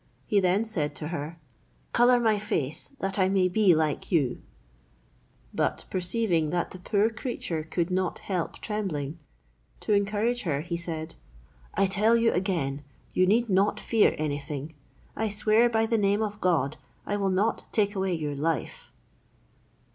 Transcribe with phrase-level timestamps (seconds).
[0.25, 1.37] He then said to her,
[1.93, 4.41] "Colour my face, that I may be like you;"
[5.53, 9.19] but perceiving that the poor creature could not help trembling,
[9.81, 11.13] to encourage her he said,
[11.75, 12.83] "I tell you again
[13.13, 14.73] you need not fear anything:
[15.15, 18.91] I swear by the name of God I will not take away your life."